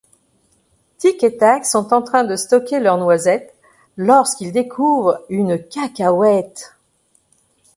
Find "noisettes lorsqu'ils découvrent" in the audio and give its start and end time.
2.97-5.23